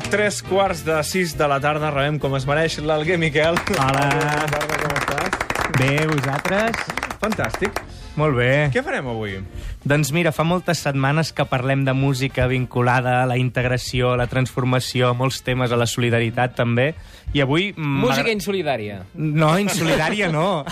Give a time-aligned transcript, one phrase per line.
[0.00, 1.90] tres quarts de sis de la tarda.
[1.94, 3.58] Rebem com es mereix l'Alguer Miquel.
[3.76, 4.06] Hola.
[4.14, 5.70] Bona tarda, com estàs?
[5.76, 6.82] Bé, vosaltres?
[7.22, 7.80] Fantàstic.
[8.16, 8.50] Molt bé.
[8.72, 9.38] Què farem avui?
[9.86, 14.26] Doncs mira, fa moltes setmanes que parlem de música vinculada a la integració, a la
[14.26, 16.88] transformació, a molts temes, a la solidaritat també,
[17.30, 17.68] i avui...
[17.76, 19.04] Música insolidària.
[19.14, 20.64] No, insolidària no.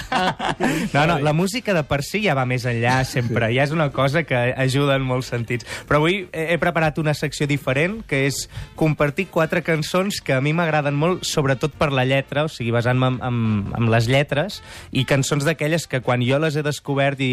[0.94, 3.88] No, no, la música de per si ja va més enllà sempre, ja és una
[3.94, 5.66] cosa que ajuda en molts sentits.
[5.86, 10.54] Però avui he preparat una secció diferent, que és compartir quatre cançons que a mi
[10.56, 13.38] m'agraden molt, sobretot per la lletra, o sigui, basant-me en, en,
[13.78, 14.58] en les lletres,
[14.90, 17.32] i cançons d'aquelles que quan jo les he descobert i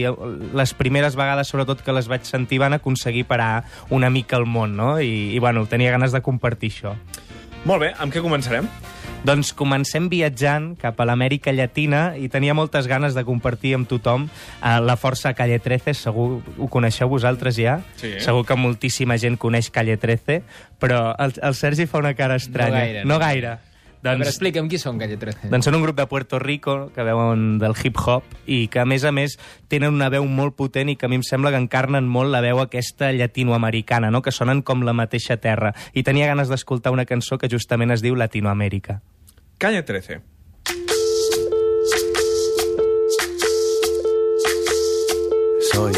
[0.58, 4.76] les primeres vegades, sobretot que les vaig sentir, van aconseguir parar una mica el món,
[4.76, 5.00] no?
[5.00, 6.98] I, i bueno, tenia ganes de compartir això.
[7.64, 8.68] Molt bé, amb què començarem?
[9.24, 14.26] Doncs comencem viatjant cap a l'Amèrica Llatina i tenia moltes ganes de compartir amb tothom
[14.26, 17.78] eh, la força Calle 13, segur ho coneixeu vosaltres ja?
[18.02, 18.16] Sí.
[18.20, 20.42] Segur que moltíssima gent coneix Calle 13,
[20.82, 22.82] però el, el Sergi fa una cara estranya.
[22.82, 23.26] gaire, No no.
[24.02, 24.16] Gaire.
[24.16, 25.50] A veure, Doncs, explica'm qui són, Calle 13.
[25.52, 29.04] doncs són un grup de Puerto Rico que veuen del hip-hop i que, a més
[29.06, 29.38] a més,
[29.70, 32.42] tenen una veu molt potent i que a mi em sembla que encarnen molt la
[32.42, 34.22] veu aquesta llatinoamericana, no?
[34.22, 35.74] que sonen com la mateixa terra.
[35.94, 39.02] I tenia ganes d'escoltar una cançó que justament es diu Latinoamèrica.
[39.62, 40.22] Canya 13.
[45.72, 45.94] Soy,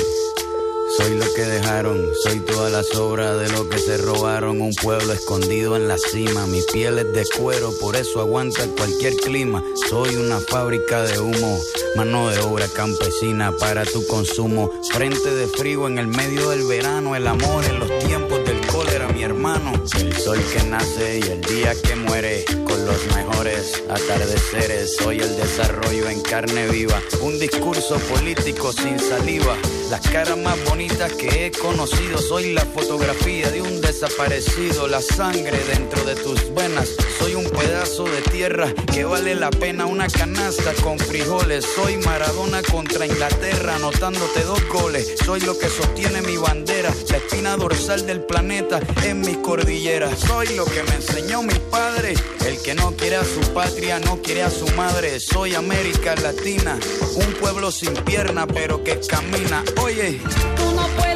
[0.98, 4.62] soy lo que dejaron, soy toda la sobra de lo que se robaron.
[4.62, 9.16] Un pueblo escondido en la cima, mi piel es de cuero, por eso aguanta cualquier
[9.16, 9.64] clima.
[9.90, 11.60] Soy una fábrica de humo,
[11.96, 14.72] mano de obra campesina para tu consumo.
[14.92, 19.08] Frente de frío en el medio del verano, el amor en los tiempos del cólera,
[19.10, 19.74] mi hermano.
[19.98, 24.96] El sol que nace y el día que muere, con los mejores atardeceres.
[24.98, 29.58] Soy el desarrollo en carne viva, un discurso político sin saliva.
[29.94, 35.64] Las caras más bonitas que he conocido, soy la fotografía de un desaparecido, la sangre
[35.66, 36.90] dentro de tus venas.
[37.20, 41.64] Soy un pedazo de tierra que vale la pena una canasta con frijoles.
[41.76, 45.14] Soy Maradona contra Inglaterra, anotándote dos goles.
[45.24, 50.20] Soy lo que sostiene mi bandera, la espina dorsal del planeta en mis cordilleras.
[50.22, 52.16] Soy lo que me enseñó mi padre,
[52.48, 55.20] el que no quiere a su patria, no quiere a su madre.
[55.20, 56.80] Soy América Latina,
[57.14, 59.64] un pueblo sin pierna pero que camina.
[59.84, 61.13] Tu não pode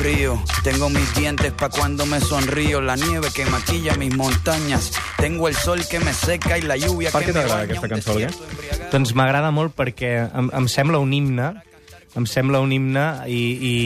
[0.00, 5.48] ríos, tengo mis dientes pa' cuando me sonrío, la nieve que maquilla mis montañas, tengo
[5.48, 7.86] el sol que me seca y la lluvia Per que què me t'agrada baña, aquesta
[7.86, 8.30] un cançó, Alguer?
[8.30, 8.90] desierto embriagado.
[8.92, 11.52] Doncs m'agrada molt perquè em, em sembla un himne,
[12.14, 13.76] em sembla un himne i, i,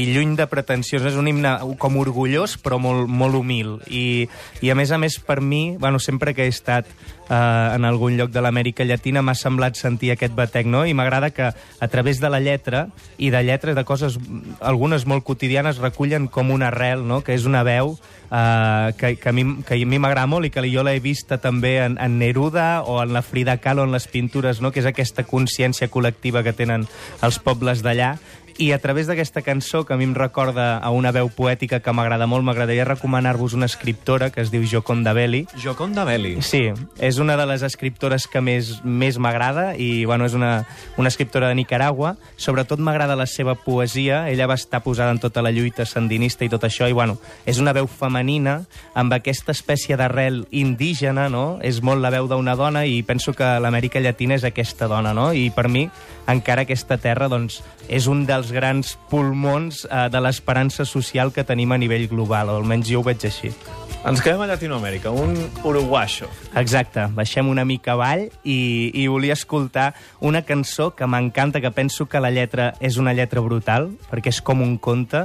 [0.00, 1.04] i lluny de pretensions.
[1.04, 3.76] És un himne com orgullós, però molt, molt humil.
[3.92, 4.24] I,
[4.62, 6.88] I, a més a més, per mi, bueno, sempre que he estat
[7.28, 10.84] eh, en algun lloc de l'Amèrica Llatina m'ha semblat sentir aquest batec, no?
[10.86, 14.18] I m'agrada que a través de la lletra i de lletres de coses,
[14.60, 17.22] algunes molt quotidianes, recullen com una arrel, no?
[17.24, 17.96] Que és una veu
[18.30, 21.78] eh, que, a mi, que a mi m'agrada molt i que jo l'he vista també
[21.84, 24.72] en, en Neruda o en la Frida Kahlo, en les pintures, no?
[24.72, 26.88] que és aquesta consciència col·lectiva que tenen
[27.22, 28.14] els pobles d'allà.
[28.56, 31.92] I a través d'aquesta cançó, que a mi em recorda a una veu poètica que
[31.92, 36.36] m'agrada molt, m'agradaria recomanar-vos una escriptora que es diu Joconda Belli, Joconda Belli.
[36.42, 36.68] Sí,
[37.02, 41.48] és una de les escriptores que més més m'agrada i bueno, és una, una escriptora
[41.48, 42.14] de Nicaragua.
[42.36, 44.28] Sobretot m'agrada la seva poesia.
[44.30, 47.58] Ella va estar posada en tota la lluita sandinista i tot això, i bueno, és
[47.58, 48.60] una veu femenina
[48.94, 51.58] amb aquesta espècie d'arrel indígena, no?
[51.62, 55.32] És molt la veu d'una dona i penso que l'Amèrica Llatina és aquesta dona, no?
[55.34, 55.88] I per mi,
[56.30, 61.72] encara aquesta terra, doncs, és un dels grans pulmons eh, de l'esperança social que tenim
[61.72, 63.54] a nivell global, o almenys jo ho veig així.
[64.04, 65.32] Ens quedem a Llatinoamèrica, un
[65.64, 66.26] uruguaixo.
[66.60, 72.04] Exacte, baixem una mica avall i, i volia escoltar una cançó que m'encanta, que penso
[72.04, 75.24] que la lletra és una lletra brutal, perquè és com un conte,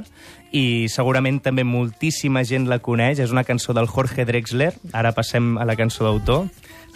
[0.55, 3.19] i segurament també moltíssima gent la coneix.
[3.19, 4.71] És una cançó del Jorge Drexler.
[4.95, 6.47] Ara passem a la cançó d'autor.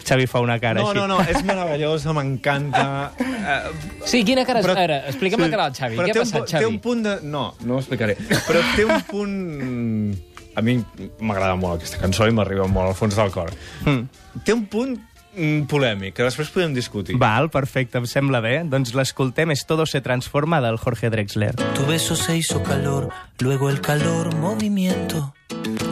[0.08, 0.98] Xavi fa una cara No, així.
[0.98, 3.12] no, no, és meravellosa, m'encanta.
[3.44, 3.60] Eh,
[4.08, 4.62] Sí, quina cara...
[4.64, 5.98] Però- Però, ara, explica'm sí, la cara del Xavi.
[6.00, 6.64] Què ha un, passat, pu- Xavi?
[6.64, 7.16] Té un punt de...
[7.28, 8.16] No, no ho explicaré.
[8.48, 10.22] Però té un punt...
[10.56, 10.78] A mi
[11.20, 13.52] m'agrada molt aquesta cançó i m'arriba molt al fons del cor.
[13.86, 14.42] Mm.
[14.46, 14.96] Té un punt
[15.36, 17.18] mm, polèmic, que després podem discutir.
[17.22, 18.60] Val, perfecte, em sembla bé.
[18.70, 21.56] Doncs l'escoltem, és Todo se transforma, del Jorge Drexler.
[21.78, 23.10] Tu beso se hizo calor,
[23.40, 25.34] luego el calor movimiento,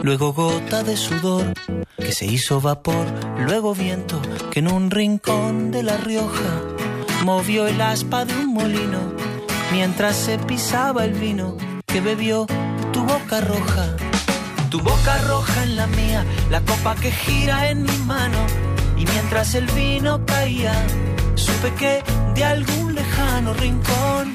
[0.02, 1.52] luego gota de sudor
[1.96, 3.06] que se hizo vapor,
[3.46, 4.20] luego viento
[4.50, 6.62] que en un rincón de La Rioja
[7.24, 9.12] movió el aspa de un molino
[9.72, 11.56] mientras se pisaba el vino
[11.86, 12.46] que bebió
[12.92, 14.11] tu boca roja.
[14.72, 18.38] Tu boca roja en la mía, la copa que gira en mi mano
[18.96, 20.72] y mientras el vino caía,
[21.34, 22.02] supe que
[22.34, 24.34] de algún lejano rincón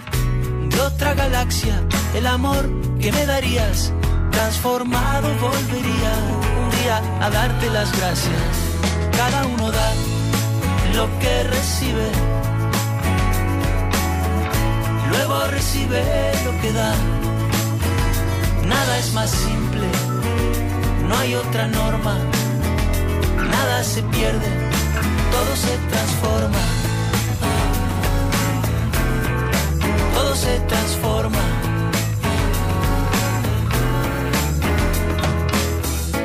[0.70, 1.82] de otra galaxia,
[2.14, 2.70] el amor
[3.02, 3.92] que me darías,
[4.30, 6.14] transformado volvería
[6.62, 8.44] un día a darte las gracias.
[9.18, 9.92] Cada uno da
[10.94, 12.12] lo que recibe,
[15.10, 16.04] luego recibe
[16.46, 16.94] lo que da.
[18.68, 19.88] Nada es más simple,
[21.08, 22.18] no hay otra norma,
[23.50, 24.48] nada se pierde,
[25.32, 26.78] todo se transforma.
[30.14, 31.44] todo se transforma.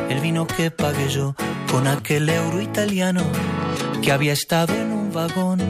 [0.09, 1.35] El vino que pagué yo
[1.71, 3.23] con aquel euro italiano
[4.03, 5.61] que había estado en un vagón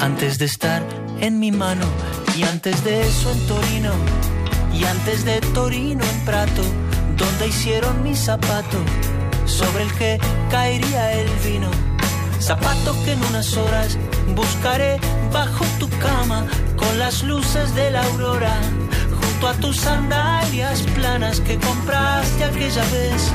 [0.00, 0.82] antes de estar
[1.20, 1.86] en mi mano
[2.36, 3.92] y antes de eso en Torino
[4.72, 6.62] y antes de Torino en Prato
[7.16, 8.78] donde hicieron mi zapato
[9.44, 10.18] sobre el que
[10.50, 11.70] caería el vino.
[12.40, 13.98] Zapato que en unas horas
[14.34, 14.98] buscaré
[15.32, 16.46] bajo tu cama
[16.76, 18.54] con las luces de la aurora,
[19.20, 23.32] junto a tus sandalias planas que compraste aquella vez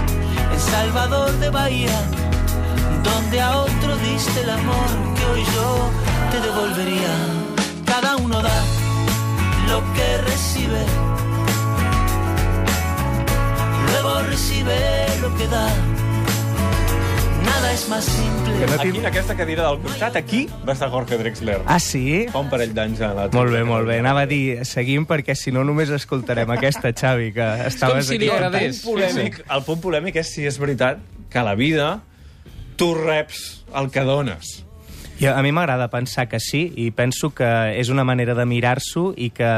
[0.53, 1.99] en Salvador de Bahía,
[3.03, 5.89] donde a otro diste el amor que hoy yo
[6.31, 7.13] te devolvería.
[7.85, 8.63] Cada uno da
[9.67, 10.85] lo que recibe,
[14.01, 14.75] luego recibe
[15.21, 15.67] lo que da.
[17.45, 18.65] Nada es más simple.
[18.79, 21.61] Aquí, en aquesta cadira del costat, aquí, va estar Jorge Drexler.
[21.65, 22.25] Ah, sí?
[22.31, 23.99] Fa un parell d'anys a la Molt bé, molt bé.
[23.99, 28.29] Anava a dir, seguim, perquè si no només escoltarem aquesta, Xavi, que estaves si li
[28.29, 28.37] aquí.
[28.37, 28.81] agradés.
[28.81, 32.01] El punt polèmic, el punt polèmic és si és veritat que a la vida
[32.77, 34.61] tu reps el que dones.
[35.21, 37.45] I a mi m'agrada pensar que sí, i penso que
[37.77, 39.51] és una manera de mirar-s'ho i, que,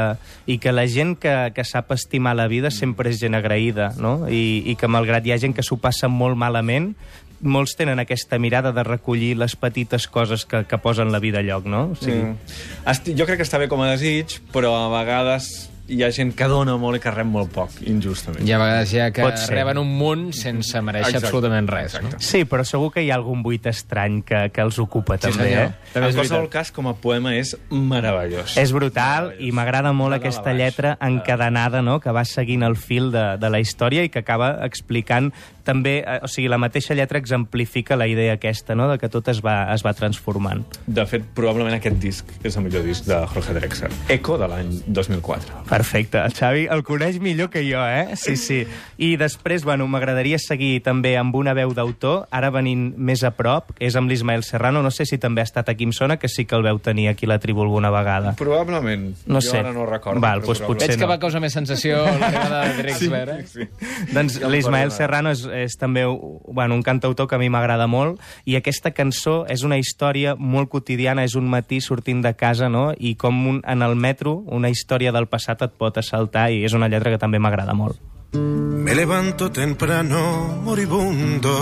[0.44, 4.28] i que la gent que, que sap estimar la vida sempre és gent agraïda, no?
[4.28, 6.92] I, i que malgrat hi ha gent que s'ho passa molt malament,
[7.40, 11.46] molts tenen aquesta mirada de recollir les petites coses que, que posen la vida a
[11.46, 11.90] lloc, no?
[11.92, 13.16] O sigui, Mm.
[13.16, 16.46] Jo crec que està bé com a desig, però a vegades hi ha gent que
[16.48, 18.46] dona molt i que rep molt poc, injustament.
[18.48, 19.54] Hi ha vegades ja que Pot ser.
[19.54, 21.26] reben un munt sense mereixer Exacte.
[21.28, 21.98] absolutament res.
[22.02, 22.08] No?
[22.18, 25.44] Sí, però segur que hi ha algun buit estrany que, que els ocupa, Sí, també,
[25.50, 25.62] senyor.
[25.66, 25.90] eh?
[25.92, 28.56] També és en qualsevol cas, com a poema és meravellós.
[28.56, 33.10] És brutal i m'agrada molt a aquesta lletra encadenada, no?, que va seguint el fil
[33.12, 35.32] de, de la història i que acaba explicant
[35.64, 35.98] també...
[36.06, 39.40] eh, O sigui, la mateixa lletra exemplifica la idea aquesta, no?, de que tot es
[39.44, 40.62] va, es va transformant.
[40.86, 43.90] De fet, probablement aquest disc és el millor disc de Jorge Drexler.
[44.08, 45.64] Eco, de l'any 2004.
[45.68, 46.18] Perfecte.
[46.24, 48.16] El Xavi el coneix millor que jo, eh?
[48.20, 48.62] Sí, sí.
[48.98, 53.72] I després, bueno, m'agradaria seguir també amb una veu d'autor, ara venint més a prop,
[53.80, 54.82] és amb l'Ismael Serrano.
[54.84, 57.08] No sé si també ha estat aquí, em sona que sí que el veu tenir
[57.08, 58.34] aquí a la tribu alguna vegada.
[58.38, 59.14] Probablement.
[59.26, 59.58] No jo sé.
[59.58, 60.20] ara no ho recordo.
[60.20, 61.10] Val, doncs potser Veig que no.
[61.12, 63.44] va causar més sensació l'arribada de Drexler, eh?
[63.50, 63.68] Sí.
[64.12, 64.90] Doncs Ja em l'Ismael.
[64.94, 69.44] Serrano és, és també bueno, un cantautor que a mi m'agrada molt i aquesta cançó
[69.48, 72.90] és una història molt quotidiana, és un matí sortint de casa no?
[72.98, 76.74] i com un, en el metro una història del passat et pot assaltar i és
[76.74, 78.00] una lletra que també m'agrada molt.
[78.34, 81.54] Me levanto temprano, moribundo.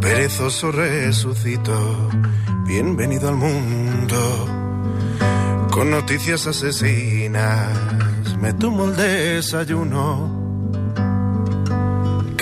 [0.00, 1.74] Perezoso resucito,
[2.66, 4.16] bienvenido al mundo.
[5.70, 7.76] Con noticias asesinas,
[8.40, 10.33] me tomo el desayuno.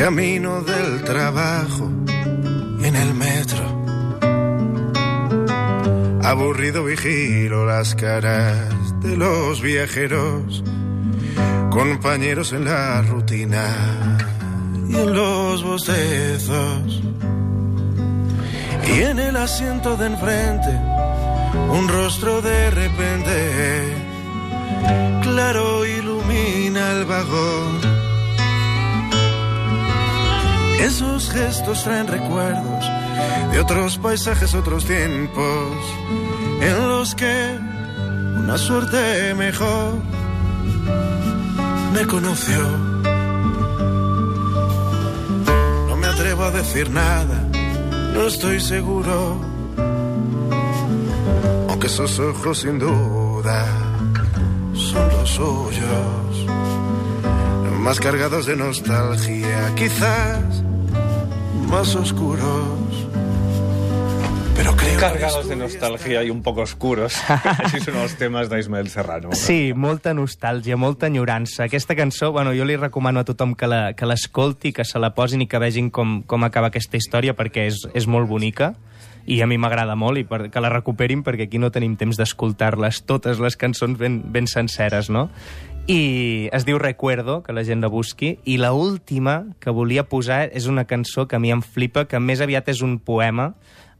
[0.04, 1.88] Camino del trabajo
[2.82, 3.64] en el metro.
[6.24, 10.64] Aburrido vigilo las caras de los viajeros
[11.70, 14.18] compañeros en la rutina
[14.88, 17.00] y en los bostezos.
[18.88, 20.80] Y en el asiento de enfrente,
[21.70, 23.94] un rostro de repente,
[25.22, 27.91] claro ilumina el vagón.
[30.80, 32.84] Esos gestos traen recuerdos
[33.52, 35.76] de otros paisajes, otros tiempos,
[36.60, 37.58] en los que
[38.36, 39.94] una suerte mejor
[41.92, 42.60] me conoció.
[45.88, 47.44] No me atrevo a decir nada,
[48.14, 49.40] no estoy seguro.
[51.68, 53.66] Aunque esos ojos sin duda
[54.74, 56.31] son los suyos,
[57.82, 60.62] más cargados de nostalgia, quizás
[61.68, 62.78] más oscuros.
[64.54, 67.16] Pero creo que Cargados de nostalgia y un poco oscuros.
[67.64, 69.32] Així són els temes d'Ismael Serrano.
[69.34, 71.64] Sí, molta nostàlgia, molta enyorança.
[71.66, 75.14] Aquesta cançó, bueno, jo li recomano a tothom que la- que l'escolti, que se la
[75.16, 78.74] posin i que vegin com, com acaba aquesta història, perquè és, és molt bonica
[79.26, 82.18] i a mi m'agrada molt i per, que la recuperin perquè aquí no tenim temps
[82.18, 85.28] d'escoltar-les totes les cançons ben, ben senceres, no?
[85.90, 90.44] I es diu Recuerdo, que la gent la busqui, i la última que volia posar
[90.54, 93.52] és una cançó que a mi em flipa, que més aviat és un poema,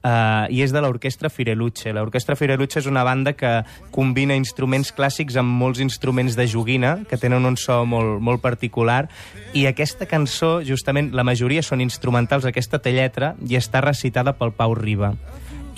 [0.03, 1.93] Uh, i és de l'Orquestra Fireluche.
[1.95, 3.61] L'Orquestra Fireluche és una banda que
[3.95, 9.05] combina instruments clàssics amb molts instruments de joguina, que tenen un so molt, molt particular,
[9.55, 14.51] i aquesta cançó, justament, la majoria són instrumentals, aquesta té lletra, i està recitada pel
[14.59, 15.15] Pau Riba.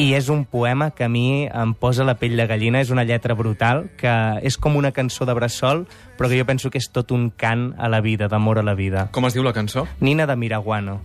[0.01, 3.05] I és un poema que a mi em posa la pell de gallina, és una
[3.05, 5.85] lletra brutal, que és com una cançó de bressol,
[6.17, 8.75] però que jo penso que és tot un cant a la vida, d'amor a la
[8.75, 9.11] vida.
[9.13, 9.85] Com es diu la cançó?
[10.01, 11.03] Nina de Miraguano.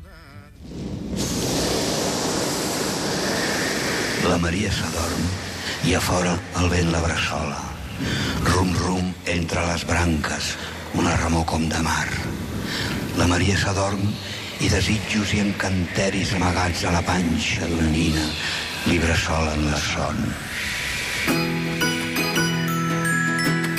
[4.27, 5.27] La Maria s'adorm
[5.87, 7.59] i a fora el vent la bressola.
[8.49, 10.49] Rum-rum entre les branques,
[10.99, 12.07] una remor com de mar.
[13.19, 14.03] La Maria s'adorm
[14.59, 18.25] i desitjos i encanteris amagats a la panxa d'una nina
[18.89, 20.19] li bressolen la son.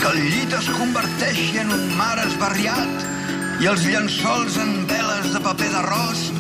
[0.01, 3.09] Que el llit es converteixi en un mar esbarriat
[3.61, 6.31] i els llençols en veles de paper d'arròs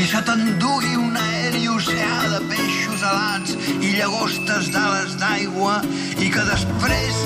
[0.00, 5.74] i se t'endugui un aeri oceà de peixos alats i llagostes d'ales d'aigua
[6.24, 7.18] i que després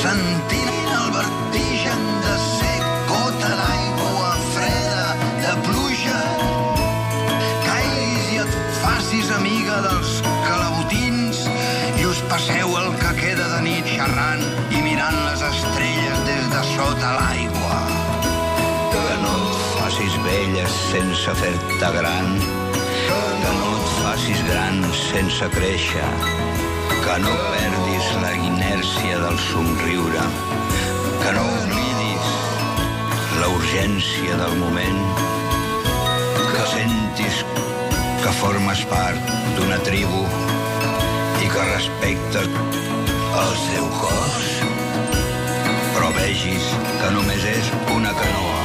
[0.00, 2.80] sentint el vertigen de ser
[3.12, 5.06] gota d'aigua freda
[5.44, 6.24] de pluja.
[7.68, 10.18] Caiguis i et facis amiga dels
[10.48, 11.46] calabotins
[12.02, 16.68] i us passeu el que queda de nit xerrant i mirant les estrelles des de
[16.74, 17.43] sota l'aigua
[20.64, 26.06] vella sense fer-te gran, que no et facis gran sense créixer,
[27.04, 30.24] que no perdis la inèrcia del somriure,
[31.22, 32.30] que no oblidis
[33.40, 35.00] la urgència del moment,
[36.54, 37.44] que sentis
[38.24, 40.24] que formes part d'una tribu
[41.44, 42.48] i que respectes
[43.44, 44.52] el seu cos,
[45.94, 48.63] però vegis que només és una canoa.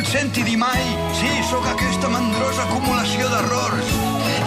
[0.00, 0.80] Et senti dir mai,
[1.18, 3.88] sí, sóc aquesta mandrosa acumulació d'errors.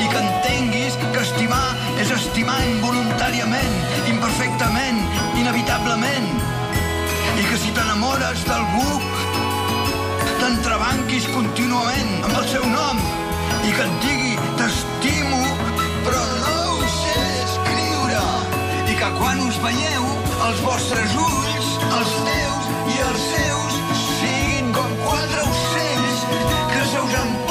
[0.01, 3.75] I que entenguis que estimar és estimar involuntàriament,
[4.09, 5.01] imperfectament,
[5.37, 6.29] inevitablement.
[7.37, 8.87] I que si t'enamores d'algú
[10.39, 13.03] t'entrebanquis contínuament amb el seu nom
[13.63, 15.43] i que et digui t'estimo
[16.07, 18.25] però no ho sé escriure.
[18.89, 20.09] I que quan us veieu
[20.49, 23.72] els vostres ulls, els teus i els seus
[25.23, 26.25] com quatre ocells
[26.73, 27.42] que se us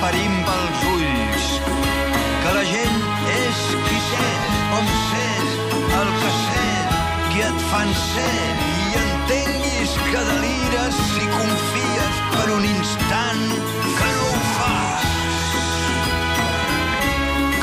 [0.00, 1.46] parim pels ulls,
[2.42, 2.98] que la gent
[3.34, 5.56] és qui sés, on sés,
[6.00, 6.98] el que sés,
[7.30, 8.36] qui et fan ser
[8.68, 13.44] i entenguis que delires si confies per un instant
[13.98, 15.05] que no ho fas.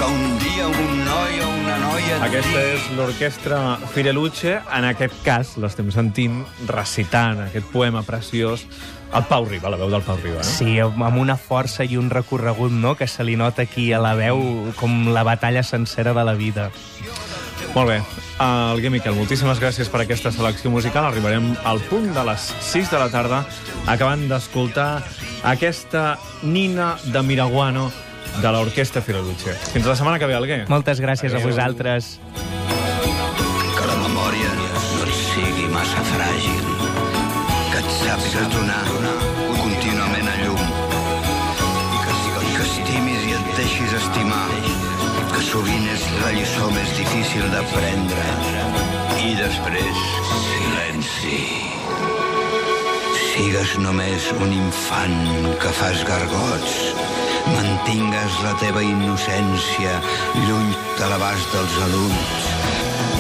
[0.04, 3.60] Que un dia un noi o una noia Aquesta és l'orquestra
[3.94, 4.58] Fireluche.
[4.76, 8.66] En aquest cas, l'estem sentint recitant aquest poema preciós
[9.16, 10.50] el Pau Riba, la veu del Pau Riba, no?
[10.50, 14.12] Sí, amb una força i un recorregut, no?, que se li nota aquí a la
[14.20, 14.44] veu
[14.76, 16.68] com la batalla sencera de la vida.
[17.72, 18.02] Molt bé.
[18.44, 21.08] Alguer Miquel, moltíssimes gràcies per aquesta selecció musical.
[21.08, 23.46] Arribarem al punt de les 6 de la tarda
[23.88, 24.98] acabant d'escoltar
[25.48, 27.92] aquesta Nina de Miraguano
[28.42, 29.54] de l'Orquestra Fireluche.
[29.74, 30.64] Fins la setmana que ve, Alguer.
[30.70, 32.18] Moltes gràcies a vosaltres.
[33.78, 36.66] que la memòria no et sigui massa fràgil,
[37.72, 38.84] que et sàpigues donar
[39.60, 40.64] contínuament a llum,
[41.96, 42.14] i que,
[42.50, 44.48] i que estimis i et deixis estimar,
[45.34, 48.28] que sovint és la lliçó més difícil d'aprendre.
[49.24, 50.04] I després,
[50.50, 51.40] silenci.
[53.34, 55.16] Sigues només un infant
[55.62, 56.76] que fas gargots,
[57.52, 60.00] mantingues la teva innocència
[60.46, 62.50] lluny de l'abast dels adults,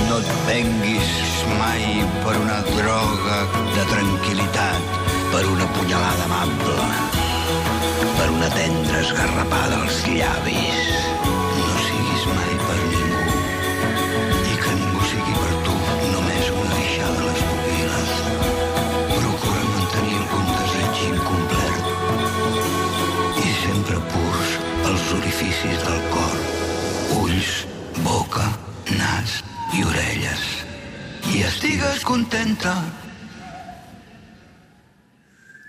[0.08, 1.12] No et venguis
[1.60, 3.38] mai per una droga
[3.76, 4.98] de tranquil·litat,
[5.32, 6.90] per una punyalada amable,
[8.18, 11.43] per una tendra esgarrapada als llavis.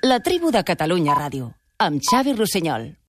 [0.05, 3.04] La tribu de Catalunya Ràdio, amb Xavi Rossinyol.